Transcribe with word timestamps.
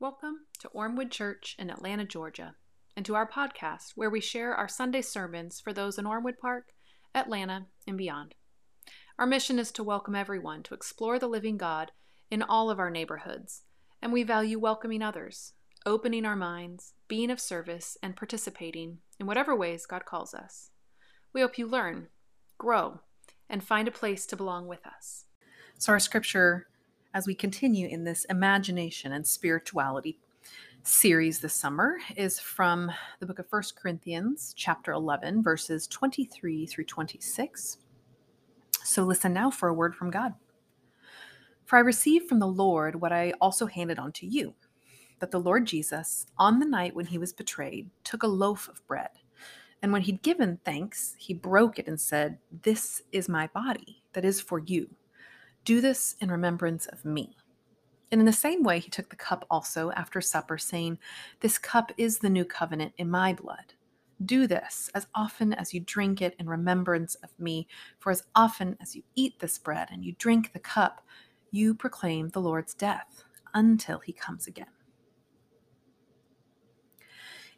Welcome 0.00 0.46
to 0.60 0.68
Ormewood 0.68 1.10
Church 1.10 1.56
in 1.58 1.70
Atlanta, 1.70 2.04
Georgia, 2.04 2.54
and 2.96 3.04
to 3.04 3.16
our 3.16 3.28
podcast 3.28 3.94
where 3.96 4.08
we 4.08 4.20
share 4.20 4.54
our 4.54 4.68
Sunday 4.68 5.02
sermons 5.02 5.58
for 5.58 5.72
those 5.72 5.98
in 5.98 6.06
Ormewood 6.06 6.38
Park, 6.38 6.68
Atlanta, 7.16 7.66
and 7.84 7.98
beyond. 7.98 8.36
Our 9.18 9.26
mission 9.26 9.58
is 9.58 9.72
to 9.72 9.82
welcome 9.82 10.14
everyone 10.14 10.62
to 10.62 10.74
explore 10.74 11.18
the 11.18 11.26
living 11.26 11.56
God 11.56 11.90
in 12.30 12.44
all 12.44 12.70
of 12.70 12.78
our 12.78 12.90
neighborhoods, 12.90 13.62
and 14.00 14.12
we 14.12 14.22
value 14.22 14.60
welcoming 14.60 15.02
others, 15.02 15.54
opening 15.84 16.24
our 16.24 16.36
minds, 16.36 16.92
being 17.08 17.28
of 17.28 17.40
service, 17.40 17.98
and 18.00 18.14
participating 18.14 18.98
in 19.18 19.26
whatever 19.26 19.56
ways 19.56 19.84
God 19.84 20.04
calls 20.04 20.32
us. 20.32 20.70
We 21.32 21.40
hope 21.40 21.58
you 21.58 21.66
learn, 21.66 22.06
grow, 22.56 23.00
and 23.50 23.64
find 23.64 23.88
a 23.88 23.90
place 23.90 24.26
to 24.26 24.36
belong 24.36 24.68
with 24.68 24.86
us. 24.86 25.24
So, 25.76 25.92
our 25.92 25.98
scripture 25.98 26.68
as 27.14 27.26
we 27.26 27.34
continue 27.34 27.88
in 27.88 28.04
this 28.04 28.24
imagination 28.26 29.12
and 29.12 29.26
spirituality 29.26 30.18
series 30.82 31.40
this 31.40 31.54
summer 31.54 31.98
is 32.16 32.38
from 32.38 32.90
the 33.20 33.26
book 33.26 33.38
of 33.38 33.48
First 33.48 33.76
Corinthians, 33.76 34.54
chapter 34.56 34.92
11, 34.92 35.42
verses 35.42 35.86
23 35.86 36.66
through 36.66 36.84
26. 36.84 37.78
So 38.84 39.04
listen 39.04 39.32
now 39.32 39.50
for 39.50 39.68
a 39.68 39.74
word 39.74 39.94
from 39.94 40.10
God. 40.10 40.34
For 41.64 41.76
I 41.76 41.80
received 41.80 42.28
from 42.28 42.38
the 42.38 42.46
Lord 42.46 43.00
what 43.00 43.12
I 43.12 43.32
also 43.40 43.66
handed 43.66 43.98
on 43.98 44.12
to 44.12 44.26
you 44.26 44.54
that 45.20 45.30
the 45.30 45.40
Lord 45.40 45.66
Jesus, 45.66 46.26
on 46.38 46.60
the 46.60 46.66
night 46.66 46.94
when 46.94 47.06
he 47.06 47.18
was 47.18 47.32
betrayed, 47.32 47.90
took 48.04 48.22
a 48.22 48.28
loaf 48.28 48.68
of 48.68 48.86
bread. 48.86 49.10
And 49.82 49.92
when 49.92 50.02
he'd 50.02 50.22
given 50.22 50.60
thanks, 50.64 51.14
he 51.18 51.34
broke 51.34 51.78
it 51.78 51.88
and 51.88 52.00
said, 52.00 52.38
This 52.62 53.02
is 53.12 53.28
my 53.28 53.48
body 53.48 54.02
that 54.12 54.24
is 54.24 54.40
for 54.40 54.60
you. 54.60 54.88
Do 55.64 55.80
this 55.80 56.16
in 56.20 56.30
remembrance 56.30 56.86
of 56.86 57.04
me. 57.04 57.36
And 58.10 58.20
in 58.20 58.26
the 58.26 58.32
same 58.32 58.62
way, 58.62 58.78
he 58.78 58.88
took 58.88 59.10
the 59.10 59.16
cup 59.16 59.44
also 59.50 59.90
after 59.92 60.20
supper, 60.20 60.56
saying, 60.56 60.98
This 61.40 61.58
cup 61.58 61.92
is 61.98 62.18
the 62.18 62.30
new 62.30 62.44
covenant 62.44 62.94
in 62.96 63.10
my 63.10 63.34
blood. 63.34 63.74
Do 64.24 64.46
this 64.46 64.90
as 64.94 65.06
often 65.14 65.52
as 65.52 65.74
you 65.74 65.80
drink 65.80 66.22
it 66.22 66.34
in 66.38 66.48
remembrance 66.48 67.14
of 67.16 67.30
me. 67.38 67.68
For 67.98 68.10
as 68.10 68.24
often 68.34 68.76
as 68.80 68.96
you 68.96 69.02
eat 69.14 69.38
this 69.38 69.58
bread 69.58 69.88
and 69.92 70.04
you 70.04 70.14
drink 70.18 70.52
the 70.52 70.58
cup, 70.58 71.02
you 71.50 71.74
proclaim 71.74 72.30
the 72.30 72.40
Lord's 72.40 72.74
death 72.74 73.24
until 73.54 73.98
he 73.98 74.12
comes 74.12 74.46
again 74.46 74.77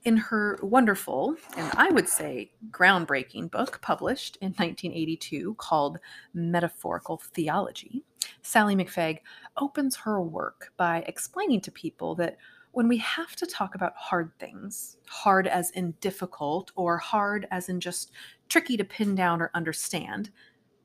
in 0.04 0.16
her 0.16 0.58
wonderful 0.62 1.36
and 1.56 1.70
I 1.76 1.90
would 1.90 2.08
say 2.08 2.52
groundbreaking 2.70 3.50
book 3.50 3.80
published 3.82 4.36
in 4.40 4.48
1982 4.48 5.54
called 5.58 5.98
Metaphorical 6.32 7.20
Theology, 7.34 8.04
Sally 8.42 8.74
McFague 8.74 9.18
opens 9.56 9.96
her 9.96 10.20
work 10.22 10.72
by 10.76 11.04
explaining 11.06 11.60
to 11.62 11.70
people 11.70 12.14
that 12.16 12.36
when 12.72 12.88
we 12.88 12.98
have 12.98 13.34
to 13.36 13.46
talk 13.46 13.74
about 13.74 13.96
hard 13.96 14.32
things, 14.38 14.96
hard 15.08 15.46
as 15.46 15.70
in 15.70 15.92
difficult 16.00 16.70
or 16.76 16.98
hard 16.98 17.46
as 17.50 17.68
in 17.68 17.80
just 17.80 18.12
tricky 18.48 18.76
to 18.76 18.84
pin 18.84 19.14
down 19.14 19.42
or 19.42 19.50
understand, 19.54 20.30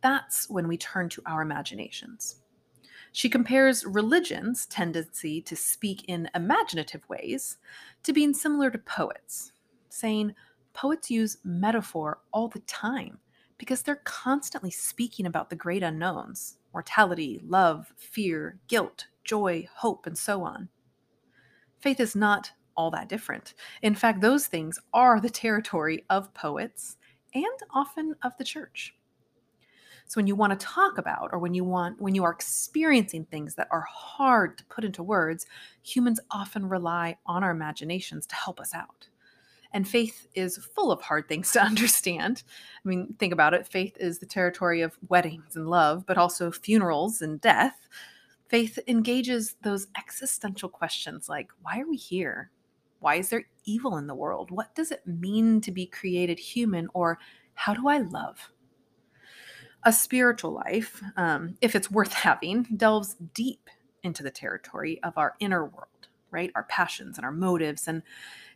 that's 0.02 0.50
when 0.50 0.68
we 0.68 0.78
turn 0.78 1.10
to 1.10 1.22
our 1.26 1.42
imaginations. 1.42 2.42
She 3.16 3.30
compares 3.30 3.86
religion's 3.86 4.66
tendency 4.66 5.40
to 5.44 5.56
speak 5.56 6.04
in 6.10 6.30
imaginative 6.36 7.08
ways 7.08 7.56
to 8.04 8.12
being 8.12 8.34
similar 8.34 8.70
to 8.70 8.78
poets, 8.78 9.54
saying 9.88 10.36
poets 10.74 11.10
use 11.10 11.38
metaphor 11.42 12.20
all 12.34 12.50
the 12.50 12.60
time 12.60 13.20
because 13.58 13.84
they're 13.84 14.02
constantly 14.04 14.70
speaking 14.70 15.26
about 15.26 15.50
the 15.50 15.56
great 15.56 15.82
unknowns 15.82 16.58
mortality, 16.74 17.40
love, 17.46 17.94
fear, 17.96 18.60
guilt, 18.68 19.08
joy, 19.24 19.66
hope, 19.74 20.06
and 20.06 20.18
so 20.18 20.44
on. 20.44 20.68
Faith 21.80 22.02
is 22.02 22.18
not 22.18 22.52
all 22.76 22.92
that 22.92 23.08
different. 23.08 23.54
In 23.82 23.96
fact, 23.96 24.20
those 24.20 24.48
things 24.48 24.78
are 24.94 25.22
the 25.22 25.30
territory 25.30 26.04
of 26.10 26.34
poets 26.34 26.98
and 27.34 27.60
often 27.74 28.16
of 28.24 28.34
the 28.38 28.44
church. 28.44 28.94
So 30.08 30.20
when 30.20 30.28
you 30.28 30.36
want 30.36 30.58
to 30.58 30.66
talk 30.66 30.98
about 30.98 31.30
or 31.32 31.40
when 31.40 31.54
you 31.54 31.64
want 31.64 32.00
when 32.00 32.16
you 32.16 32.24
are 32.24 32.32
experiencing 32.32 33.26
things 33.26 33.56
that 33.56 33.68
are 33.72 33.86
hard 33.90 34.58
to 34.58 34.66
put 34.66 34.84
into 34.84 35.04
words, 35.04 35.46
humans 35.82 36.20
often 36.32 36.70
rely 36.70 37.18
on 37.26 37.44
our 37.44 37.52
imaginations 37.52 38.26
to 38.28 38.36
help 38.36 38.60
us 38.60 38.74
out. 38.74 39.08
And 39.74 39.88
faith 39.88 40.28
is 40.36 40.58
full 40.74 40.92
of 40.92 41.02
hard 41.02 41.28
things 41.28 41.52
to 41.52 41.62
understand. 41.64 42.44
I 42.84 42.88
mean, 42.88 43.16
think 43.20 43.34
about 43.34 43.54
it. 43.54 43.68
Faith 43.68 43.98
is 44.00 44.20
the 44.20 44.26
territory 44.26 44.82
of 44.82 44.98
weddings 45.10 45.56
and 45.56 45.68
love, 45.68 46.06
but 46.06 46.18
also 46.18 46.52
funerals 46.52 47.22
and 47.22 47.42
death. 47.42 47.76
Faith 48.48 48.78
engages 48.88 49.56
those 49.64 49.88
existential 49.98 50.70
questions 50.70 51.28
like 51.28 51.50
why 51.62 51.80
are 51.82 51.90
we 51.90 51.98
here? 51.98 52.52
Why 53.00 53.16
is 53.16 53.30
there 53.30 53.46
evil 53.66 53.98
in 53.98 54.08
the 54.08 54.16
world? 54.16 54.52
What 54.52 54.74
does 54.76 54.92
it 54.92 55.06
mean 55.06 55.62
to 55.62 55.72
be 55.72 55.88
created 55.88 56.40
human? 56.40 56.88
Or 56.94 57.20
how 57.56 57.74
do 57.74 57.88
I 57.88 57.98
love? 58.00 58.52
A 59.86 59.94
spiritual 59.94 60.52
life, 60.52 61.02
um, 61.16 61.56
if 61.62 61.76
it's 61.76 61.92
worth 61.92 62.14
having, 62.28 62.64
delves 62.76 63.16
deep 63.34 63.70
into 64.04 64.24
the 64.24 64.32
territory 64.32 65.02
of 65.04 65.18
our 65.18 65.36
inner 65.40 65.66
world, 65.66 66.08
right? 66.32 66.52
Our 66.56 66.64
passions 66.64 67.18
and 67.18 67.26
our 67.26 67.32
motives. 67.32 67.88
And 67.88 68.04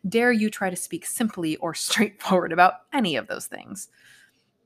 dare 0.07 0.31
you 0.31 0.50
try 0.50 0.69
to 0.69 0.75
speak 0.75 1.06
simply 1.06 1.56
or 1.57 1.73
straightforward 1.75 2.51
about 2.51 2.73
any 2.94 3.16
of 3.16 3.28
those 3.28 3.47
things? 3.47 3.89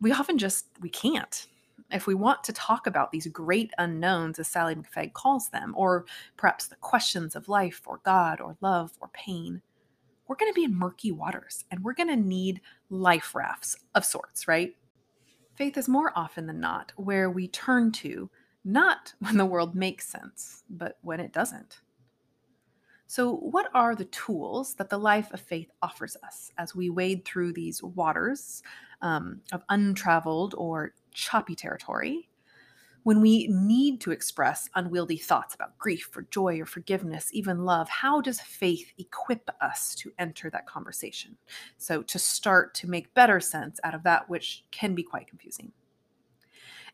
We 0.02 0.12
often 0.12 0.38
just, 0.38 0.68
we 0.82 0.90
can't. 0.90 1.48
If 1.92 2.08
we 2.08 2.16
want 2.16 2.44
to 2.46 2.54
talk 2.54 2.88
about 2.88 3.12
these 3.12 3.28
great 3.28 3.72
unknowns, 3.78 4.40
as 4.40 4.48
Sally 4.48 4.76
McFague 4.76 5.14
calls 5.14 5.50
them, 5.50 5.74
or 5.78 6.06
perhaps 6.38 6.68
the 6.68 6.76
questions 6.78 7.36
of 7.36 7.48
life 7.48 7.82
or 7.86 8.00
God 8.04 8.42
or 8.42 8.58
love 8.62 8.92
or 9.00 9.10
pain, 9.14 9.62
we're 10.28 10.36
going 10.36 10.52
to 10.52 10.56
be 10.56 10.64
in 10.64 10.78
murky 10.78 11.12
waters 11.12 11.66
and 11.70 11.84
we're 11.84 11.94
going 11.94 12.10
to 12.10 12.16
need 12.16 12.62
life 12.90 13.36
rafts 13.36 13.76
of 13.94 14.06
sorts, 14.06 14.48
right? 14.48 14.76
Faith 15.56 15.78
is 15.78 15.88
more 15.88 16.12
often 16.16 16.48
than 16.48 16.60
not 16.60 16.92
where 16.96 17.30
we 17.30 17.48
turn 17.48 17.92
to, 17.92 18.30
not 18.64 19.14
when 19.20 19.38
the 19.38 19.46
world 19.46 19.76
makes 19.76 20.08
sense, 20.08 20.64
but 20.70 20.98
when 21.02 21.20
it 21.20 21.34
doesn't. 21.34 21.82
So, 23.06 23.36
what 23.36 23.70
are 23.76 23.96
the 23.96 24.06
tools 24.06 24.74
that 24.76 24.90
the 24.90 24.98
life 24.98 25.32
of 25.34 25.40
faith 25.40 25.70
offers 25.82 26.18
us 26.24 26.52
as 26.58 26.74
we 26.74 26.90
wade 26.90 27.26
through 27.26 27.54
these 27.54 27.84
waters 27.84 28.64
um, 29.02 29.42
of 29.52 29.62
untraveled 29.70 30.56
or 30.58 30.96
choppy 31.12 31.54
territory 31.54 32.30
when 33.04 33.22
we 33.22 33.48
need 33.48 34.02
to 34.02 34.12
express 34.12 34.70
unwieldy 34.76 35.18
thoughts 35.18 35.54
about 35.54 35.78
grief 35.78 36.10
or 36.16 36.24
joy 36.24 36.60
or 36.60 36.66
forgiveness, 36.66 37.30
even 37.32 37.66
love, 37.66 37.90
how 37.90 38.22
does 38.22 38.40
faith 38.42 38.92
equip 38.98 39.50
us 39.62 39.94
to 39.96 40.12
enter 40.20 40.50
that 40.50 40.68
conversation? 40.68 41.38
So, 41.78 42.02
to 42.04 42.20
start 42.20 42.74
to 42.76 42.90
make 42.90 43.14
better 43.14 43.40
sense 43.40 43.80
out 43.84 43.94
of 43.94 44.04
that 44.04 44.30
which 44.30 44.64
can 44.72 44.96
be 44.96 45.04
quite 45.04 45.28
confusing. 45.28 45.72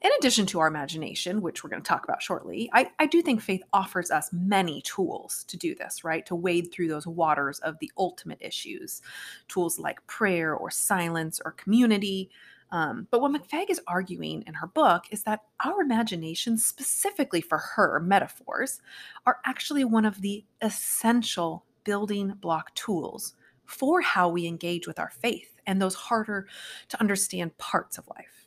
In 0.02 0.12
addition 0.18 0.46
to 0.48 0.60
our 0.60 0.68
imagination, 0.68 1.42
which 1.42 1.62
we're 1.62 1.70
going 1.70 1.82
to 1.82 1.88
talk 1.88 2.06
about 2.06 2.22
shortly, 2.22 2.70
I, 2.74 2.90
I 3.00 3.06
do 3.06 3.22
think 3.22 3.42
faith 3.42 3.64
offers 3.74 4.12
us 4.12 4.30
many 4.32 4.82
tools 4.82 5.44
to 5.50 5.58
do 5.58 5.76
this, 5.76 6.06
right? 6.06 6.26
To 6.28 6.36
wade 6.36 6.72
through 6.72 6.88
those 6.88 7.06
waters 7.06 7.60
of 7.60 7.78
the 7.80 7.92
ultimate 7.98 8.38
issues. 8.40 9.02
Tools 9.50 9.78
like 9.78 10.06
prayer 10.08 10.56
or 10.56 10.72
silence 10.72 11.42
or 11.44 11.52
community, 11.52 12.30
um, 12.72 13.08
but 13.10 13.22
what 13.22 13.32
McFague 13.32 13.70
is 13.70 13.82
arguing 13.88 14.44
in 14.46 14.54
her 14.56 14.68
book 14.68 15.06
is 15.12 15.24
that 15.24 15.42
our 15.66 15.82
imaginations, 15.82 16.66
specifically 16.66 17.42
for 17.42 17.58
her 17.58 18.00
metaphors, 18.00 18.80
are 19.26 19.40
actually 19.46 19.84
one 19.84 20.06
of 20.06 20.22
the 20.22 20.46
essential 20.62 21.66
building 21.84 22.36
block 22.40 22.74
tools 22.76 23.34
for 23.66 24.02
how 24.02 24.30
we 24.30 24.46
engage 24.46 24.88
with 24.88 25.00
our 25.00 25.10
faith 25.10 25.60
and 25.66 25.82
those 25.82 25.96
harder 25.96 26.48
to 26.90 27.00
understand 27.00 27.58
parts 27.58 27.98
of 27.98 28.08
life. 28.08 28.39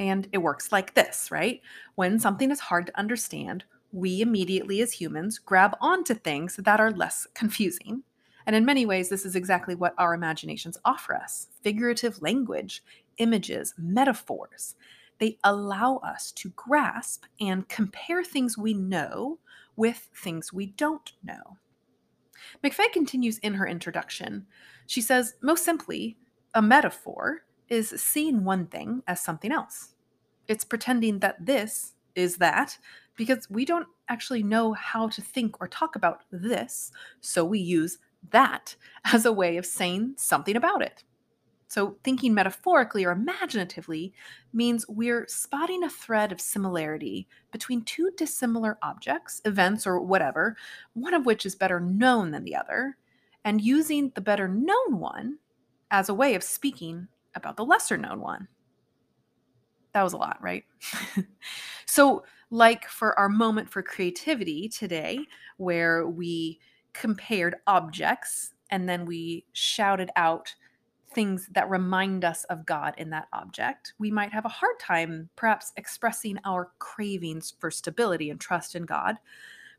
And 0.00 0.26
it 0.32 0.38
works 0.38 0.72
like 0.72 0.94
this, 0.94 1.30
right? 1.30 1.60
When 1.94 2.18
something 2.18 2.50
is 2.50 2.58
hard 2.58 2.86
to 2.86 2.98
understand, 2.98 3.64
we 3.92 4.22
immediately, 4.22 4.80
as 4.80 4.92
humans, 4.92 5.38
grab 5.38 5.76
onto 5.78 6.14
things 6.14 6.56
that 6.56 6.80
are 6.80 6.90
less 6.90 7.26
confusing. 7.34 8.02
And 8.46 8.56
in 8.56 8.64
many 8.64 8.86
ways, 8.86 9.10
this 9.10 9.26
is 9.26 9.36
exactly 9.36 9.74
what 9.74 9.94
our 9.98 10.14
imaginations 10.14 10.78
offer 10.86 11.14
us 11.14 11.48
figurative 11.62 12.22
language 12.22 12.82
images, 13.18 13.74
metaphors. 13.76 14.74
They 15.18 15.36
allow 15.44 15.98
us 15.98 16.32
to 16.32 16.48
grasp 16.56 17.26
and 17.38 17.68
compare 17.68 18.24
things 18.24 18.56
we 18.56 18.72
know 18.72 19.38
with 19.76 20.08
things 20.16 20.50
we 20.50 20.68
don't 20.68 21.12
know. 21.22 21.58
McFague 22.64 22.94
continues 22.94 23.36
in 23.38 23.52
her 23.52 23.66
introduction. 23.66 24.46
She 24.86 25.02
says, 25.02 25.34
most 25.42 25.62
simply, 25.62 26.16
a 26.54 26.62
metaphor 26.62 27.42
is 27.70 27.88
seeing 27.96 28.44
one 28.44 28.66
thing 28.66 29.02
as 29.06 29.22
something 29.22 29.52
else. 29.52 29.94
It's 30.48 30.64
pretending 30.64 31.20
that 31.20 31.46
this 31.46 31.94
is 32.14 32.36
that 32.38 32.76
because 33.16 33.48
we 33.48 33.64
don't 33.64 33.86
actually 34.08 34.42
know 34.42 34.72
how 34.72 35.08
to 35.08 35.22
think 35.22 35.60
or 35.60 35.68
talk 35.68 35.94
about 35.94 36.22
this, 36.32 36.90
so 37.20 37.44
we 37.44 37.60
use 37.60 37.98
that 38.30 38.74
as 39.12 39.24
a 39.24 39.32
way 39.32 39.56
of 39.56 39.64
saying 39.64 40.14
something 40.16 40.56
about 40.56 40.82
it. 40.82 41.04
So, 41.68 41.98
thinking 42.02 42.34
metaphorically 42.34 43.04
or 43.04 43.12
imaginatively 43.12 44.12
means 44.52 44.88
we're 44.88 45.24
spotting 45.28 45.84
a 45.84 45.88
thread 45.88 46.32
of 46.32 46.40
similarity 46.40 47.28
between 47.52 47.82
two 47.82 48.10
dissimilar 48.16 48.76
objects, 48.82 49.40
events, 49.44 49.86
or 49.86 50.00
whatever, 50.00 50.56
one 50.94 51.14
of 51.14 51.26
which 51.26 51.46
is 51.46 51.54
better 51.54 51.78
known 51.78 52.32
than 52.32 52.42
the 52.42 52.56
other, 52.56 52.96
and 53.44 53.60
using 53.60 54.10
the 54.16 54.20
better 54.20 54.48
known 54.48 54.98
one 54.98 55.38
as 55.92 56.08
a 56.08 56.14
way 56.14 56.34
of 56.34 56.42
speaking 56.42 57.06
about 57.34 57.56
the 57.56 57.64
lesser 57.64 57.96
known 57.96 58.20
one. 58.20 58.48
That 59.92 60.02
was 60.02 60.12
a 60.12 60.18
lot, 60.18 60.38
right? 60.40 60.64
so, 61.86 62.24
like 62.50 62.88
for 62.88 63.18
our 63.18 63.28
moment 63.28 63.70
for 63.70 63.82
creativity 63.82 64.68
today, 64.68 65.20
where 65.56 66.06
we 66.06 66.60
compared 66.92 67.56
objects 67.66 68.54
and 68.70 68.88
then 68.88 69.04
we 69.04 69.44
shouted 69.52 70.10
out 70.16 70.54
things 71.12 71.48
that 71.52 71.68
remind 71.68 72.24
us 72.24 72.44
of 72.44 72.64
God 72.64 72.94
in 72.98 73.10
that 73.10 73.28
object, 73.32 73.94
we 73.98 74.10
might 74.10 74.32
have 74.32 74.44
a 74.44 74.48
hard 74.48 74.78
time 74.80 75.28
perhaps 75.36 75.72
expressing 75.76 76.38
our 76.44 76.70
cravings 76.78 77.54
for 77.58 77.70
stability 77.70 78.30
and 78.30 78.40
trust 78.40 78.76
in 78.76 78.84
God. 78.84 79.16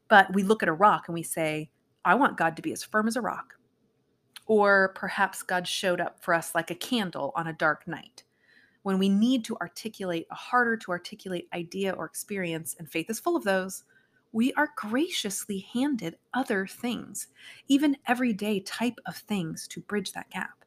But 0.09 0.33
we 0.33 0.43
look 0.43 0.61
at 0.61 0.69
a 0.69 0.73
rock 0.73 1.07
and 1.07 1.13
we 1.13 1.23
say, 1.23 1.69
I 2.03 2.15
want 2.15 2.37
God 2.37 2.55
to 2.57 2.61
be 2.61 2.73
as 2.73 2.83
firm 2.83 3.07
as 3.07 3.15
a 3.15 3.21
rock. 3.21 3.55
Or 4.51 4.91
perhaps 4.95 5.43
God 5.43 5.65
showed 5.65 6.01
up 6.01 6.21
for 6.21 6.33
us 6.33 6.53
like 6.53 6.69
a 6.69 6.75
candle 6.75 7.31
on 7.37 7.47
a 7.47 7.53
dark 7.53 7.87
night. 7.87 8.23
When 8.83 8.99
we 8.99 9.07
need 9.07 9.45
to 9.45 9.55
articulate 9.61 10.27
a 10.29 10.35
harder 10.35 10.75
to 10.75 10.91
articulate 10.91 11.47
idea 11.53 11.93
or 11.93 12.03
experience, 12.03 12.75
and 12.77 12.91
faith 12.91 13.09
is 13.09 13.17
full 13.17 13.37
of 13.37 13.45
those, 13.45 13.85
we 14.33 14.51
are 14.55 14.73
graciously 14.75 15.59
handed 15.73 16.17
other 16.33 16.67
things, 16.67 17.27
even 17.69 17.95
everyday 18.07 18.59
type 18.59 18.99
of 19.05 19.15
things 19.15 19.69
to 19.69 19.79
bridge 19.79 20.11
that 20.11 20.29
gap. 20.31 20.65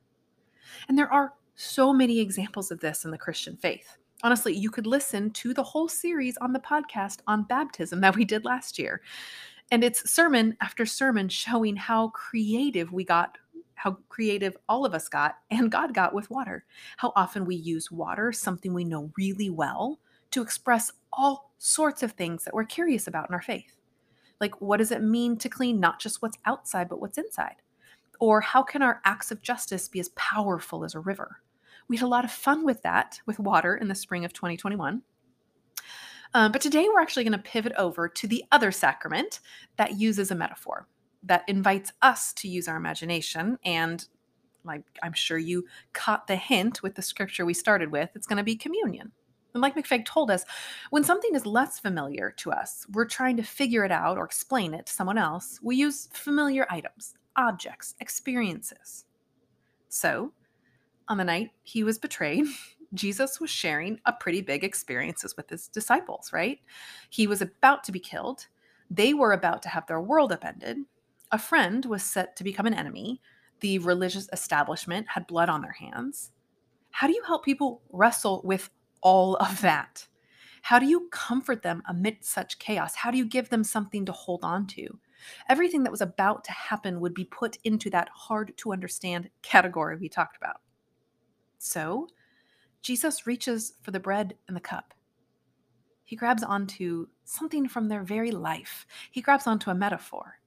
And 0.89 0.97
there 0.97 1.13
are 1.13 1.35
so 1.55 1.93
many 1.93 2.21
examples 2.21 2.71
of 2.71 2.81
this 2.81 3.05
in 3.05 3.11
the 3.11 3.19
Christian 3.19 3.59
faith. 3.59 3.99
Honestly, 4.23 4.55
you 4.55 4.71
could 4.71 4.87
listen 4.87 5.31
to 5.33 5.53
the 5.53 5.63
whole 5.63 5.89
series 5.89 6.39
on 6.39 6.55
the 6.55 6.59
podcast 6.59 7.19
on 7.27 7.43
baptism 7.43 8.01
that 8.01 8.17
we 8.17 8.25
did 8.25 8.47
last 8.47 8.79
year. 8.79 9.03
And 9.71 9.85
it's 9.85 10.11
sermon 10.11 10.57
after 10.63 10.87
sermon 10.87 11.29
showing 11.29 11.77
how 11.77 12.09
creative 12.09 12.91
we 12.91 13.05
got, 13.05 13.37
how 13.85 13.99
creative 14.09 14.57
all 14.67 14.87
of 14.87 14.95
us 14.95 15.11
got, 15.11 15.37
and 15.51 15.71
God 15.71 15.93
got 15.93 16.15
with 16.15 16.31
water. 16.31 16.65
How 16.97 17.13
often 17.15 17.45
we 17.45 17.55
use 17.55 17.93
water, 17.93 18.33
something 18.33 18.73
we 18.73 18.85
know 18.85 19.13
really 19.19 19.51
well, 19.51 20.01
to 20.31 20.41
express 20.41 20.91
all 21.13 21.53
sorts 21.59 22.03
of 22.03 22.13
things 22.13 22.45
that 22.45 22.55
we're 22.55 22.65
curious 22.65 23.07
about 23.07 23.29
in 23.29 23.35
our 23.35 23.43
faith. 23.43 23.77
Like, 24.41 24.59
what 24.61 24.79
does 24.79 24.91
it 24.91 25.03
mean 25.03 25.37
to 25.37 25.51
clean 25.51 25.81
not 25.81 26.01
just 26.01 26.23
what's 26.23 26.39
outside, 26.47 26.89
but 26.89 27.01
what's 27.01 27.19
inside? 27.19 27.57
Or 28.21 28.41
how 28.41 28.63
can 28.63 28.81
our 28.81 29.03
acts 29.05 29.31
of 29.31 29.43
justice 29.43 29.87
be 29.87 30.01
as 30.01 30.09
powerful 30.17 30.83
as 30.83 30.95
a 30.95 31.01
river? 31.01 31.43
We 31.87 31.99
had 31.99 32.07
a 32.07 32.09
lot 32.09 32.25
of 32.25 32.31
fun 32.31 32.65
with 32.65 32.83
that, 32.83 33.21
with 33.27 33.39
water 33.39 33.77
in 33.77 33.89
the 33.89 33.95
spring 33.95 34.25
of 34.25 34.33
2021. 34.33 35.03
Um, 36.33 36.53
but 36.53 36.63
today 36.63 36.89
we're 36.89 37.03
actually 37.03 37.25
going 37.25 37.33
to 37.33 37.51
pivot 37.51 37.75
over 37.77 38.09
to 38.09 38.27
the 38.27 38.45
other 38.51 38.73
sacrament 38.73 39.41
that 39.77 39.99
uses 39.99 40.31
a 40.31 40.35
metaphor, 40.35 40.89
that 41.25 41.45
invites 41.49 41.93
us 42.03 42.33
to 42.35 42.49
use 42.49 42.69
our 42.69 42.77
imagination. 42.77 43.59
And 43.65 44.07
like 44.65 44.83
I'm 45.03 45.13
sure 45.13 45.39
you 45.39 45.67
caught 45.93 46.27
the 46.27 46.37
hint 46.37 46.83
with 46.83 46.95
the 46.95 47.03
scripture 47.03 47.45
we 47.45 47.55
started 47.55 47.91
with, 47.91 48.11
it's 48.15 48.27
going 48.27 48.39
to 48.39 48.45
be 48.45 48.57
communion. 48.57 49.13
And 49.55 49.63
like 49.63 49.77
McFague 49.77 50.05
told 50.05 50.31
us, 50.31 50.45
when 50.91 51.05
something 51.05 51.35
is 51.35 51.47
less 51.47 51.79
familiar 51.79 52.33
to 52.39 52.51
us, 52.51 52.87
we're 52.93 53.05
trying 53.05 53.37
to 53.37 53.43
figure 53.43 53.85
it 53.85 53.93
out 53.93 54.19
or 54.19 54.25
explain 54.25 54.75
it 54.75 54.87
to 54.87 54.93
someone 54.93 55.19
else, 55.19 55.61
we 55.63 55.77
use 55.77 56.09
familiar 56.13 56.67
items, 56.71 57.15
objects, 57.37 57.95
experiences. 58.01 59.05
So, 59.89 60.33
on 61.07 61.19
the 61.19 61.25
night 61.25 61.51
he 61.63 61.85
was 61.85 61.99
betrayed, 61.99 62.47
Jesus 62.95 63.41
was 63.41 63.51
sharing 63.51 64.01
a 64.07 64.13
pretty 64.13 64.41
big 64.41 64.65
experiences 64.65 65.37
with 65.37 65.51
his 65.51 65.69
disciples, 65.69 66.33
right? 66.33 66.59
He 67.11 67.27
was 67.27 67.43
about 67.43 67.85
to 67.85 67.93
be 67.93 67.99
killed. 67.99 68.47
They 68.91 69.15
were 69.15 69.33
about 69.33 69.63
to 69.63 69.69
have 69.69 69.87
their 69.87 70.01
world 70.01 70.33
upended. 70.33 70.79
A 71.33 71.39
friend 71.39 71.85
was 71.85 72.03
set 72.03 72.37
to 72.37 72.45
become 72.45 72.67
an 72.67 72.75
enemy. 72.75 73.21
The 73.61 73.79
religious 73.79 74.29
establishment 74.33 75.07
had 75.09 75.27
blood 75.27 75.49
on 75.49 75.63
their 75.63 75.73
hands. 75.73 76.33
How 76.91 77.07
do 77.07 77.15
you 77.15 77.23
help 77.25 77.45
people 77.45 77.83
wrestle 77.91 78.41
with 78.45 78.71
all 79.01 79.37
of 79.37 79.61
that? 79.63 80.07
How 80.63 80.79
do 80.79 80.87
you 80.87 81.09
comfort 81.11 81.63
them 81.63 81.83
amidst 81.89 82.31
such 82.31 82.59
chaos? 82.59 82.95
How 82.95 83.11
do 83.11 83.19
you 83.19 83.27
give 83.27 83.51
them 83.51 83.65
something 83.65 84.07
to 84.07 84.13
hold 84.13 84.45
on 84.45 84.67
to? 84.69 84.99
Everything 85.49 85.83
that 85.83 85.91
was 85.91 86.01
about 86.01 86.45
to 86.45 86.53
happen 86.53 87.01
would 87.01 87.15
be 87.15 87.25
put 87.25 87.59
into 87.65 87.91
that 87.91 88.09
hard 88.15 88.53
to 88.59 88.73
understand 88.73 89.29
category 89.43 89.97
we 89.97 90.09
talked 90.09 90.37
about. 90.37 90.61
So, 91.59 92.09
Jesus 92.81 93.27
reaches 93.27 93.75
for 93.83 93.91
the 93.91 94.01
bread 94.01 94.35
and 94.47 94.57
the 94.57 94.61
cup. 94.61 94.95
He 96.05 96.17
grabs 96.17 96.43
onto 96.43 97.09
something 97.25 97.69
from 97.69 97.89
their 97.89 98.03
very 98.03 98.31
life. 98.31 98.87
He 99.11 99.23
grabs 99.23 99.47
onto 99.47 99.71
a 99.71 99.75
metaphor. 99.75 100.39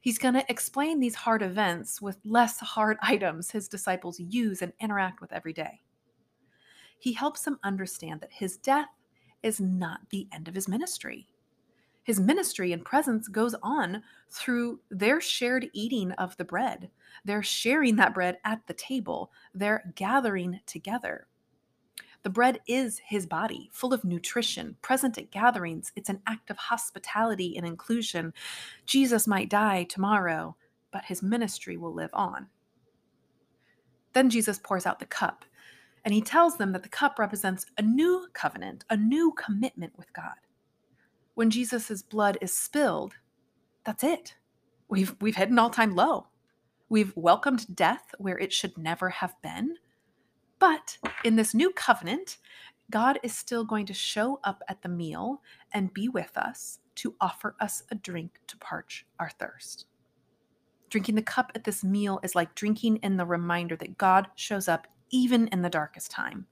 He's 0.00 0.18
going 0.18 0.34
to 0.34 0.44
explain 0.48 1.00
these 1.00 1.14
hard 1.14 1.42
events 1.42 2.00
with 2.00 2.18
less 2.24 2.58
hard 2.60 2.96
items 3.02 3.50
his 3.50 3.68
disciples 3.68 4.18
use 4.20 4.62
and 4.62 4.72
interact 4.80 5.20
with 5.20 5.32
every 5.32 5.52
day. 5.52 5.82
He 6.98 7.12
helps 7.12 7.42
them 7.42 7.58
understand 7.64 8.20
that 8.20 8.32
his 8.32 8.56
death 8.56 8.88
is 9.42 9.60
not 9.60 10.00
the 10.10 10.28
end 10.32 10.48
of 10.48 10.54
his 10.54 10.68
ministry. 10.68 11.26
His 12.04 12.18
ministry 12.18 12.72
and 12.72 12.84
presence 12.84 13.28
goes 13.28 13.54
on 13.62 14.02
through 14.30 14.80
their 14.90 15.20
shared 15.20 15.68
eating 15.72 16.12
of 16.12 16.36
the 16.36 16.44
bread. 16.44 16.90
They're 17.24 17.42
sharing 17.42 17.96
that 17.96 18.14
bread 18.14 18.38
at 18.44 18.66
the 18.66 18.74
table, 18.74 19.30
they're 19.54 19.92
gathering 19.94 20.60
together. 20.66 21.26
The 22.22 22.30
bread 22.30 22.60
is 22.66 23.00
his 23.04 23.26
body, 23.26 23.68
full 23.72 23.92
of 23.92 24.04
nutrition, 24.04 24.76
present 24.82 25.18
at 25.18 25.30
gatherings. 25.30 25.92
It's 25.96 26.08
an 26.08 26.22
act 26.26 26.50
of 26.50 26.56
hospitality 26.56 27.56
and 27.56 27.66
inclusion. 27.66 28.32
Jesus 28.86 29.26
might 29.26 29.50
die 29.50 29.84
tomorrow, 29.84 30.56
but 30.92 31.04
his 31.04 31.22
ministry 31.22 31.76
will 31.76 31.92
live 31.92 32.10
on. 32.12 32.46
Then 34.12 34.30
Jesus 34.30 34.60
pours 34.62 34.86
out 34.86 34.98
the 34.98 35.06
cup, 35.06 35.44
and 36.04 36.14
he 36.14 36.20
tells 36.20 36.58
them 36.58 36.72
that 36.72 36.82
the 36.82 36.88
cup 36.88 37.18
represents 37.18 37.66
a 37.78 37.82
new 37.82 38.26
covenant, 38.32 38.84
a 38.90 38.96
new 38.96 39.32
commitment 39.32 39.96
with 39.96 40.12
God 40.12 40.34
when 41.34 41.50
Jesus' 41.50 42.02
blood 42.02 42.38
is 42.40 42.52
spilled, 42.52 43.14
that's 43.84 44.04
it. 44.04 44.34
We've, 44.88 45.14
we've 45.20 45.36
hit 45.36 45.50
an 45.50 45.58
all 45.58 45.70
time 45.70 45.94
low. 45.94 46.26
We've 46.88 47.16
welcomed 47.16 47.74
death 47.74 48.14
where 48.18 48.38
it 48.38 48.52
should 48.52 48.76
never 48.76 49.08
have 49.08 49.34
been. 49.42 49.76
But 50.62 50.96
in 51.24 51.34
this 51.34 51.54
new 51.54 51.72
covenant, 51.72 52.38
God 52.88 53.18
is 53.24 53.36
still 53.36 53.64
going 53.64 53.84
to 53.86 53.92
show 53.92 54.38
up 54.44 54.62
at 54.68 54.80
the 54.80 54.88
meal 54.88 55.42
and 55.72 55.92
be 55.92 56.08
with 56.08 56.36
us 56.36 56.78
to 56.94 57.16
offer 57.20 57.56
us 57.58 57.82
a 57.90 57.96
drink 57.96 58.38
to 58.46 58.56
parch 58.58 59.04
our 59.18 59.30
thirst. 59.40 59.86
Drinking 60.88 61.16
the 61.16 61.22
cup 61.22 61.50
at 61.56 61.64
this 61.64 61.82
meal 61.82 62.20
is 62.22 62.36
like 62.36 62.54
drinking 62.54 62.98
in 62.98 63.16
the 63.16 63.26
reminder 63.26 63.74
that 63.74 63.98
God 63.98 64.28
shows 64.36 64.68
up 64.68 64.86
even 65.10 65.48
in 65.48 65.62
the 65.62 65.68
darkest 65.68 66.12
time. 66.12 66.46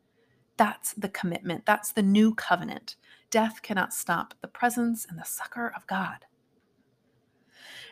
That's 0.57 0.93
the 0.95 1.11
commitment. 1.11 1.65
That's 1.65 1.93
the 1.93 2.03
new 2.03 2.35
covenant. 2.35 2.97
Death 3.31 3.63
cannot 3.63 3.95
stop 3.95 4.35
the 4.41 4.49
presence 4.49 5.07
and 5.09 5.21
the 5.21 5.25
succor 5.25 5.73
of 5.77 5.87
God. 5.87 6.25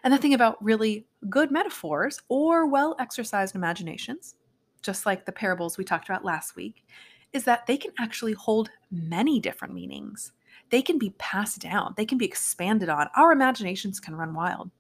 And 0.03 0.13
the 0.13 0.19
thing 0.19 0.35
about 0.35 0.61
really 0.65 1.07
good 1.31 1.53
metaphors 1.53 2.21
or 2.29 2.67
well 2.67 2.97
exercised 2.99 3.55
imaginations, 3.55 4.35
just 4.83 5.07
like 5.07 5.25
the 5.25 5.33
parables 5.33 5.79
we 5.79 5.85
talked 5.85 6.09
about 6.09 6.25
last 6.25 6.57
week, 6.57 6.85
is 7.33 7.45
that 7.45 7.67
they 7.67 7.77
can 7.77 7.93
actually 7.99 8.33
hold 8.33 8.71
many 8.91 9.39
different 9.41 9.75
meanings. 9.75 10.33
They 10.71 10.83
can 10.83 10.99
be 10.99 11.15
passed 11.19 11.61
down, 11.61 11.95
they 11.97 12.07
can 12.07 12.19
be 12.19 12.27
expanded 12.27 12.89
on. 12.89 13.09
Our 13.17 13.33
imaginations 13.33 14.01
can 14.01 14.15
run 14.17 14.35
wild. 14.35 14.71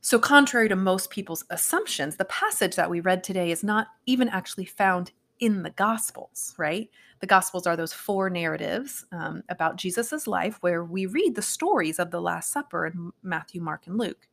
So, 0.00 0.18
contrary 0.18 0.68
to 0.68 0.74
most 0.74 1.10
people's 1.10 1.44
assumptions, 1.50 2.16
the 2.16 2.24
passage 2.24 2.74
that 2.74 2.90
we 2.90 2.98
read 2.98 3.22
today 3.22 3.52
is 3.52 3.62
not 3.62 3.86
even 4.06 4.28
actually 4.28 4.64
found 4.64 5.12
in 5.38 5.62
the 5.62 5.70
Gospels, 5.70 6.54
right? 6.58 6.90
The 7.20 7.26
Gospels 7.26 7.68
are 7.68 7.76
those 7.76 7.92
four 7.92 8.28
narratives 8.28 9.06
um, 9.12 9.44
about 9.48 9.76
Jesus' 9.76 10.26
life 10.26 10.58
where 10.60 10.84
we 10.84 11.06
read 11.06 11.36
the 11.36 11.42
stories 11.42 12.00
of 12.00 12.10
the 12.10 12.20
Last 12.20 12.52
Supper 12.52 12.86
in 12.86 13.12
Matthew, 13.22 13.60
Mark, 13.60 13.86
and 13.86 13.96
Luke. 13.96 14.28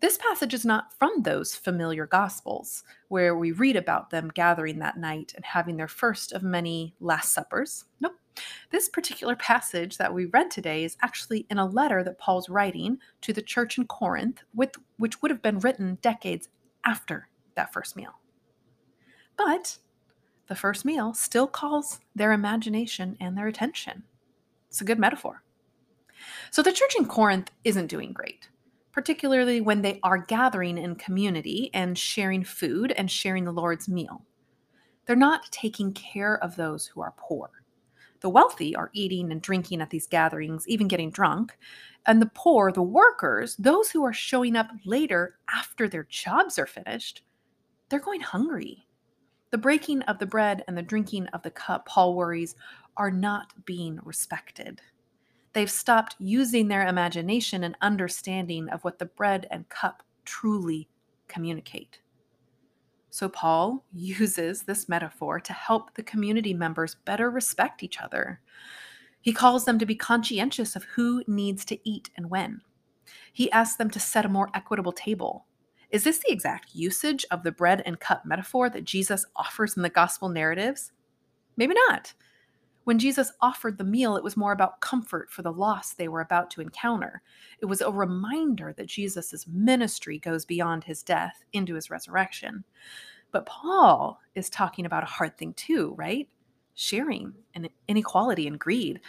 This 0.00 0.16
passage 0.16 0.54
is 0.54 0.64
not 0.64 0.92
from 0.96 1.22
those 1.22 1.56
familiar 1.56 2.06
Gospels 2.06 2.84
where 3.08 3.36
we 3.36 3.50
read 3.50 3.74
about 3.74 4.10
them 4.10 4.30
gathering 4.32 4.78
that 4.78 4.96
night 4.96 5.32
and 5.34 5.44
having 5.44 5.76
their 5.76 5.88
first 5.88 6.32
of 6.32 6.42
many 6.42 6.94
Last 7.00 7.32
Suppers. 7.32 7.84
Nope. 8.00 8.14
This 8.70 8.88
particular 8.88 9.34
passage 9.34 9.96
that 9.96 10.14
we 10.14 10.26
read 10.26 10.52
today 10.52 10.84
is 10.84 10.96
actually 11.02 11.46
in 11.50 11.58
a 11.58 11.66
letter 11.66 12.04
that 12.04 12.18
Paul's 12.18 12.48
writing 12.48 12.98
to 13.22 13.32
the 13.32 13.42
church 13.42 13.76
in 13.76 13.86
Corinth, 13.86 14.44
with, 14.54 14.76
which 14.98 15.20
would 15.20 15.32
have 15.32 15.42
been 15.42 15.58
written 15.58 15.98
decades 16.00 16.48
after 16.84 17.28
that 17.56 17.72
first 17.72 17.96
meal. 17.96 18.20
But 19.36 19.78
the 20.46 20.54
first 20.54 20.84
meal 20.84 21.12
still 21.12 21.48
calls 21.48 21.98
their 22.14 22.30
imagination 22.30 23.16
and 23.20 23.36
their 23.36 23.48
attention. 23.48 24.04
It's 24.68 24.80
a 24.80 24.84
good 24.84 25.00
metaphor. 25.00 25.42
So 26.52 26.62
the 26.62 26.72
church 26.72 26.94
in 26.96 27.06
Corinth 27.06 27.50
isn't 27.64 27.88
doing 27.88 28.12
great, 28.12 28.48
particularly 28.98 29.60
when 29.60 29.80
they 29.80 30.00
are 30.02 30.18
gathering 30.18 30.76
in 30.76 30.96
community 30.96 31.70
and 31.72 31.96
sharing 31.96 32.42
food 32.42 32.90
and 32.96 33.08
sharing 33.08 33.44
the 33.44 33.52
Lord's 33.52 33.88
meal. 33.88 34.24
They're 35.06 35.14
not 35.14 35.52
taking 35.52 35.92
care 35.92 36.42
of 36.42 36.56
those 36.56 36.84
who 36.84 37.00
are 37.00 37.14
poor. 37.16 37.48
The 38.22 38.28
wealthy 38.28 38.74
are 38.74 38.90
eating 38.92 39.30
and 39.30 39.40
drinking 39.40 39.80
at 39.80 39.90
these 39.90 40.08
gatherings, 40.08 40.66
even 40.66 40.88
getting 40.88 41.12
drunk. 41.12 41.56
And 42.06 42.20
the 42.20 42.32
poor, 42.34 42.72
the 42.72 42.82
workers, 42.82 43.54
those 43.54 43.88
who 43.88 44.04
are 44.04 44.12
showing 44.12 44.56
up 44.56 44.66
later 44.84 45.38
after 45.48 45.88
their 45.88 46.08
jobs 46.10 46.58
are 46.58 46.66
finished, 46.66 47.22
they're 47.90 48.00
going 48.00 48.22
hungry. 48.22 48.84
The 49.52 49.58
breaking 49.58 50.02
of 50.02 50.18
the 50.18 50.26
bread 50.26 50.64
and 50.66 50.76
the 50.76 50.82
drinking 50.82 51.28
of 51.28 51.44
the 51.44 51.52
cup, 51.52 51.86
Paul 51.86 52.16
worries, 52.16 52.56
are 52.96 53.12
not 53.12 53.52
being 53.64 54.00
respected. 54.02 54.80
They've 55.58 55.68
stopped 55.68 56.14
using 56.20 56.68
their 56.68 56.86
imagination 56.86 57.64
and 57.64 57.76
understanding 57.80 58.68
of 58.68 58.84
what 58.84 59.00
the 59.00 59.06
bread 59.06 59.48
and 59.50 59.68
cup 59.68 60.04
truly 60.24 60.88
communicate. 61.26 61.98
So, 63.10 63.28
Paul 63.28 63.84
uses 63.92 64.62
this 64.62 64.88
metaphor 64.88 65.40
to 65.40 65.52
help 65.52 65.96
the 65.96 66.04
community 66.04 66.54
members 66.54 66.94
better 67.04 67.28
respect 67.28 67.82
each 67.82 68.00
other. 68.00 68.40
He 69.20 69.32
calls 69.32 69.64
them 69.64 69.80
to 69.80 69.84
be 69.84 69.96
conscientious 69.96 70.76
of 70.76 70.84
who 70.84 71.24
needs 71.26 71.64
to 71.64 71.78
eat 71.82 72.08
and 72.16 72.30
when. 72.30 72.60
He 73.32 73.50
asks 73.50 73.78
them 73.78 73.90
to 73.90 73.98
set 73.98 74.24
a 74.24 74.28
more 74.28 74.50
equitable 74.54 74.92
table. 74.92 75.44
Is 75.90 76.04
this 76.04 76.18
the 76.18 76.30
exact 76.30 76.72
usage 76.72 77.26
of 77.32 77.42
the 77.42 77.50
bread 77.50 77.82
and 77.84 77.98
cup 77.98 78.24
metaphor 78.24 78.70
that 78.70 78.84
Jesus 78.84 79.26
offers 79.34 79.76
in 79.76 79.82
the 79.82 79.90
gospel 79.90 80.28
narratives? 80.28 80.92
Maybe 81.56 81.74
not. 81.88 82.14
When 82.88 82.98
Jesus 82.98 83.32
offered 83.42 83.76
the 83.76 83.84
meal, 83.84 84.16
it 84.16 84.24
was 84.24 84.34
more 84.34 84.52
about 84.52 84.80
comfort 84.80 85.30
for 85.30 85.42
the 85.42 85.52
loss 85.52 85.92
they 85.92 86.08
were 86.08 86.22
about 86.22 86.50
to 86.52 86.62
encounter. 86.62 87.20
It 87.60 87.66
was 87.66 87.82
a 87.82 87.92
reminder 87.92 88.72
that 88.72 88.86
Jesus' 88.86 89.46
ministry 89.46 90.18
goes 90.18 90.46
beyond 90.46 90.84
his 90.84 91.02
death 91.02 91.44
into 91.52 91.74
his 91.74 91.90
resurrection. 91.90 92.64
But 93.30 93.44
Paul 93.44 94.18
is 94.34 94.48
talking 94.48 94.86
about 94.86 95.02
a 95.02 95.06
hard 95.06 95.36
thing 95.36 95.52
too, 95.52 95.92
right? 95.98 96.30
Sharing 96.76 97.34
and 97.54 97.68
inequality 97.88 98.46
and 98.46 98.58
greed. 98.58 99.00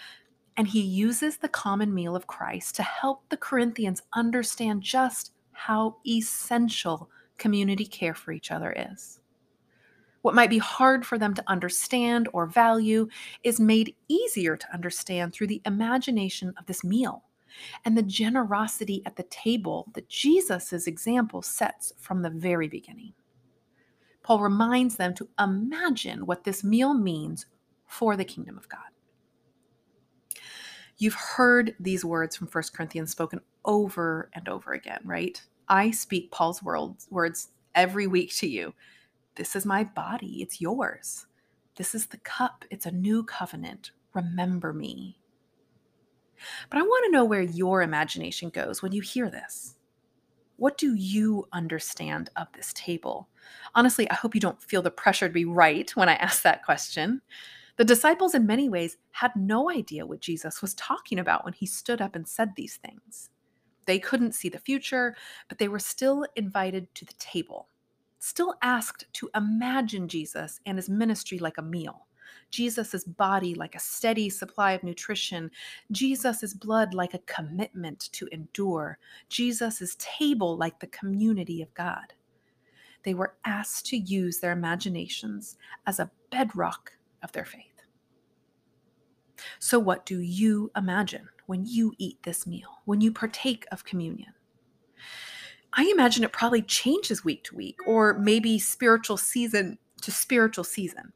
And 0.58 0.68
he 0.68 0.82
uses 0.82 1.38
the 1.38 1.48
common 1.48 1.94
meal 1.94 2.18
of 2.18 2.28
Christ 2.28 2.76
to 2.76 2.84
help 2.84 3.30
the 3.30 3.38
Corinthians 3.38 4.02
understand 4.12 4.84
just 4.84 5.32
how 5.54 5.96
essential 6.06 7.10
community 7.38 7.86
care 7.86 8.14
for 8.14 8.34
each 8.34 8.52
other 8.52 8.76
is. 8.78 9.19
What 10.22 10.36
might 10.36 10.50
be 10.50 10.58
hard 10.58 11.06
for 11.06 11.18
them 11.18 11.34
to 11.34 11.44
understand 11.48 12.28
or 12.34 12.46
value 12.46 13.08
is 13.44 13.60
made 13.60 13.96
easier 14.08 14.58
to 14.58 14.74
understand 14.74 15.34
through 15.34 15.48
the 15.48 15.62
imagination 15.66 16.54
of 16.58 16.66
this 16.66 16.84
meal 16.84 17.24
and 17.86 17.98
the 17.98 18.04
generosity 18.04 19.02
at 19.06 19.16
the 19.16 19.24
table 19.24 19.88
that 19.94 20.10
Jesus' 20.10 20.88
example 20.88 21.42
sets 21.42 21.94
from 21.98 22.22
the 22.22 22.30
very 22.30 22.68
beginning. 22.68 23.14
Paul 24.24 24.40
reminds 24.40 24.98
them 24.98 25.14
to 25.16 25.30
imagine 25.40 26.26
what 26.26 26.44
this 26.44 26.64
meal 26.64 26.94
means 26.94 27.46
for 27.88 28.16
the 28.16 28.26
kingdom 28.26 28.58
of 28.58 28.70
God. 28.70 28.80
You've 30.98 31.16
heard 31.16 31.76
these 31.80 32.04
words 32.04 32.36
from 32.36 32.48
1 32.48 32.64
Corinthians 32.74 33.12
spoken 33.12 33.40
over 33.64 34.30
and 34.34 34.50
over 34.50 34.74
again, 34.74 35.00
right? 35.06 35.42
I 35.70 35.92
speak 35.92 36.30
Paul's 36.30 36.62
words 36.62 37.50
every 37.74 38.06
week 38.06 38.36
to 38.36 38.48
you. 38.48 38.74
This 39.40 39.56
is 39.56 39.66
my 39.66 39.86
body, 39.86 40.42
it's 40.42 40.60
yours. 40.60 41.26
This 41.78 41.96
is 41.96 42.08
the 42.08 42.18
cup, 42.18 42.66
it's 42.70 42.86
a 42.86 42.92
new 42.92 43.24
covenant. 43.24 43.92
Remember 44.14 44.74
me. 44.74 45.18
But 46.70 46.80
I 46.80 46.82
want 46.82 47.06
to 47.06 47.12
know 47.14 47.24
where 47.24 47.44
your 47.44 47.82
imagination 47.82 48.50
goes 48.50 48.82
when 48.82 48.92
you 48.92 49.02
hear 49.02 49.30
this. 49.30 49.78
What 50.58 50.78
do 50.78 50.94
you 50.94 51.48
understand 51.54 52.30
of 52.36 52.48
this 52.52 52.74
table? 52.74 53.30
Honestly, 53.76 54.12
I 54.12 54.16
hope 54.16 54.36
you 54.36 54.42
don't 54.42 54.62
feel 54.62 54.82
the 54.82 54.92
pressure 54.92 55.30
to 55.30 55.34
be 55.34 55.46
right 55.46 55.90
when 55.96 56.10
I 56.10 56.16
ask 56.16 56.42
that 56.42 56.66
question. 56.66 57.22
The 57.78 57.86
disciples, 57.86 58.36
in 58.36 58.46
many 58.46 58.68
ways, 58.68 58.98
had 59.12 59.32
no 59.38 59.72
idea 59.72 60.06
what 60.06 60.20
Jesus 60.20 60.62
was 60.62 60.74
talking 60.74 61.18
about 61.18 61.46
when 61.46 61.54
he 61.54 61.66
stood 61.66 62.02
up 62.02 62.14
and 62.14 62.28
said 62.28 62.50
these 62.58 62.76
things. 62.76 63.30
They 63.86 64.00
couldn't 64.00 64.36
see 64.36 64.50
the 64.50 64.60
future, 64.60 65.16
but 65.48 65.60
they 65.60 65.70
were 65.70 65.80
still 65.80 66.26
invited 66.36 66.94
to 66.96 67.06
the 67.06 67.14
table 67.20 67.69
still 68.20 68.56
asked 68.62 69.06
to 69.14 69.30
imagine 69.36 70.08
Jesus 70.08 70.60
and 70.66 70.78
his 70.78 70.90
ministry 70.90 71.40
like 71.40 71.58
a 71.58 71.64
meal. 71.64 72.06
Jesus' 72.52 73.04
body 73.04 73.56
like 73.56 73.76
a 73.76 73.80
steady 73.80 74.30
supply 74.30 74.74
of 74.74 74.84
nutrition, 74.84 75.50
Jesus' 75.92 76.54
blood 76.54 76.94
like 76.94 77.14
a 77.14 77.20
commitment 77.20 78.10
to 78.14 78.28
endure, 78.32 78.98
Jesus' 79.30 79.96
table 80.00 80.58
like 80.58 80.80
the 80.80 80.88
community 80.88 81.62
of 81.62 81.74
God. 81.74 82.14
They 83.04 83.14
were 83.14 83.36
asked 83.46 83.86
to 83.88 83.98
use 83.98 84.40
their 84.40 84.52
imaginations 84.52 85.58
as 85.88 86.00
a 86.00 86.12
bedrock 86.32 86.92
of 87.24 87.32
their 87.32 87.46
faith. 87.46 87.66
So, 89.60 89.80
what 89.80 90.06
do 90.06 90.20
you 90.20 90.70
imagine 90.76 91.30
when 91.46 91.66
you 91.66 91.94
eat 91.98 92.22
this 92.24 92.46
meal, 92.46 92.82
when 92.86 93.00
you 93.00 93.12
partake 93.12 93.66
of 93.72 93.86
communion? 93.86 94.34
I 95.74 95.90
imagine 95.94 96.24
it 96.24 96.32
probably 96.32 96.62
changes 96.64 97.24
week 97.24 97.44
to 97.46 97.56
week 97.56 97.78
or 97.86 98.18
maybe 98.20 98.58
spiritual 98.60 99.18
season 99.18 99.78
to 100.02 100.12
spiritual 100.12 100.64
season. 100.64 101.14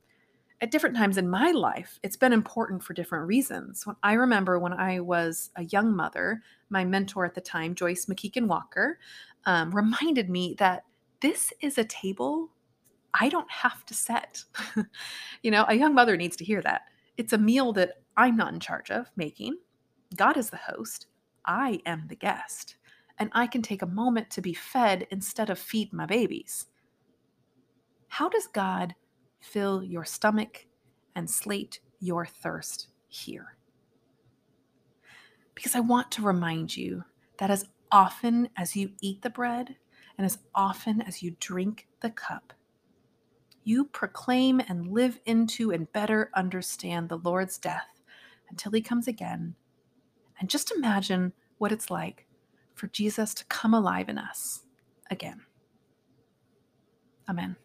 At 0.62 0.72
different 0.72 0.96
times 0.96 1.18
in 1.18 1.30
my 1.30 1.52
life, 1.52 2.00
it's 2.04 2.16
been 2.16 2.32
important 2.32 2.84
for 2.84 2.94
different 2.94 3.28
reasons. 3.28 3.86
When 3.86 3.96
I 4.04 4.14
remember 4.14 4.60
when 4.60 4.74
I 4.74 5.00
was 5.00 5.50
a 5.58 5.64
young 5.66 5.94
mother, 5.94 6.42
my 6.70 6.86
mentor 6.86 7.26
at 7.26 7.36
the 7.36 7.42
time, 7.42 7.76
Joyce 7.76 8.06
McKeekin 8.06 8.48
Walker, 8.48 9.00
um, 9.46 9.76
reminded 9.76 10.30
me 10.30 10.56
that 10.60 10.84
this 11.22 11.52
is 11.62 11.78
a 11.78 11.84
table 11.84 12.50
I 13.14 13.30
don't 13.30 13.52
have 13.52 13.86
to 13.86 13.94
set. 13.94 14.44
you 15.44 15.52
know, 15.52 15.66
a 15.68 15.76
young 15.76 15.94
mother 15.94 16.16
needs 16.16 16.36
to 16.38 16.46
hear 16.46 16.62
that. 16.62 16.84
It's 17.18 17.34
a 17.34 17.38
meal 17.38 17.74
that 17.74 18.02
I'm 18.16 18.38
not 18.38 18.54
in 18.54 18.60
charge 18.60 18.90
of 18.90 19.12
making. 19.16 19.58
God 20.16 20.38
is 20.38 20.50
the 20.50 20.58
host, 20.58 21.08
I 21.46 21.80
am 21.86 22.06
the 22.08 22.16
guest 22.16 22.78
and 23.24 23.32
I 23.34 23.48
can 23.48 23.62
take 23.62 23.82
a 23.82 23.88
moment 23.88 24.30
to 24.32 24.42
be 24.42 24.54
fed 24.54 25.08
instead 25.10 25.50
of 25.50 25.58
feed 25.58 25.94
my 25.94 26.06
babies. 26.06 26.66
How 28.10 28.28
does 28.28 28.48
God 28.48 28.96
fill 29.40 29.82
your 29.82 30.04
stomach 30.04 30.66
and 31.16 31.30
slate 31.30 31.80
your 32.02 32.26
thirst 32.26 32.90
here? 33.08 33.56
Because 35.56 35.74
I 35.74 35.80
want 35.80 36.12
to 36.12 36.22
remind 36.22 36.76
you 36.76 37.06
that 37.38 37.50
as 37.50 37.70
often 37.94 38.50
as 38.58 38.76
you 38.76 38.92
eat 39.00 39.22
the 39.22 39.30
bread 39.30 39.78
and 40.18 40.26
as 40.26 40.40
often 40.54 41.02
as 41.02 41.24
you 41.24 41.38
drink 41.40 41.88
the 42.02 42.10
cup, 42.10 42.52
you 43.64 43.86
proclaim 43.86 44.60
and 44.60 44.92
live 44.92 45.22
into 45.26 45.72
and 45.72 45.94
better 45.94 46.30
understand 46.36 47.08
the 47.08 47.20
Lord's 47.20 47.58
death 47.58 48.02
until 48.50 48.74
he 48.74 48.82
comes 48.82 49.08
again. 49.08 49.56
And 50.42 50.50
just 50.50 50.74
imagine 50.76 51.32
what 51.58 51.72
it's 51.72 51.90
like 51.90 52.28
for 52.76 52.88
Jesus 52.88 53.34
to 53.36 53.46
come 53.46 53.74
alive 53.74 54.10
in 54.10 54.18
us 54.18 54.62
again. 55.10 55.42
Amen. 57.30 57.56